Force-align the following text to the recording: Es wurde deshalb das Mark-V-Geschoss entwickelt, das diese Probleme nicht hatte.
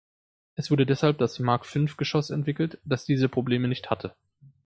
Es 0.55 0.71
wurde 0.71 0.87
deshalb 0.87 1.19
das 1.19 1.37
Mark-V-Geschoss 1.37 2.31
entwickelt, 2.31 2.79
das 2.83 3.05
diese 3.05 3.29
Probleme 3.29 3.67
nicht 3.67 3.91
hatte. 3.91 4.15